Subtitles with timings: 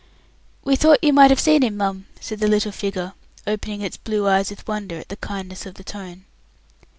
[0.63, 3.13] "We thought you might have seen him, mum," said the little figure,
[3.45, 6.25] opening its blue eyes with wonder at the kindness of the tone.